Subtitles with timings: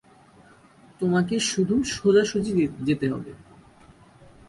[0.99, 2.51] তোমাকে শুধু সোজাসুজি
[2.85, 3.31] যেতে হবে।